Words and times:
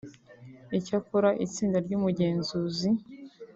Icyakora 0.77 1.29
itsinda 1.45 1.77
ry’ubugenzuzi 1.85 2.89